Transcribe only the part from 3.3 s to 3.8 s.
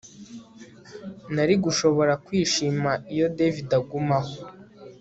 David